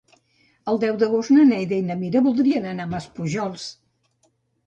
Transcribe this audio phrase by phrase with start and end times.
[0.71, 3.67] El deu d'agost na Neida i na Mira voldrien anar a Maspujols.